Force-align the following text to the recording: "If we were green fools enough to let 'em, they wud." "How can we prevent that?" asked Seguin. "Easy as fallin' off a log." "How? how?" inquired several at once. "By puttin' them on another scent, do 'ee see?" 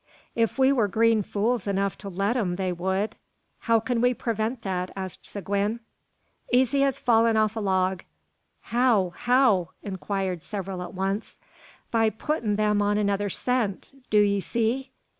"If 0.33 0.57
we 0.57 0.71
were 0.71 0.87
green 0.87 1.21
fools 1.21 1.67
enough 1.67 1.95
to 1.99 2.09
let 2.09 2.35
'em, 2.35 2.55
they 2.55 2.71
wud." 2.73 3.17
"How 3.59 3.79
can 3.79 4.01
we 4.01 4.15
prevent 4.15 4.63
that?" 4.63 4.89
asked 4.95 5.27
Seguin. 5.27 5.79
"Easy 6.51 6.83
as 6.83 6.97
fallin' 6.99 7.37
off 7.37 7.55
a 7.55 7.59
log." 7.59 8.01
"How? 8.73 9.13
how?" 9.15 9.69
inquired 9.83 10.41
several 10.41 10.81
at 10.81 10.95
once. 10.95 11.37
"By 11.91 12.09
puttin' 12.09 12.55
them 12.55 12.81
on 12.81 12.97
another 12.97 13.29
scent, 13.29 13.91
do 14.09 14.17
'ee 14.23 14.39
see?" 14.39 14.89